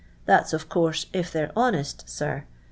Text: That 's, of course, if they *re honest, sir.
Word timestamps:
That 0.25 0.49
's, 0.49 0.53
of 0.53 0.67
course, 0.67 1.05
if 1.13 1.31
they 1.31 1.41
*re 1.43 1.51
honest, 1.55 2.09
sir. 2.09 2.45